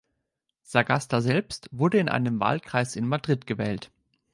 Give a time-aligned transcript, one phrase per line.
[0.63, 3.91] Sagasta selbst wurde in einem Wahlkreis in Madrid gewählt.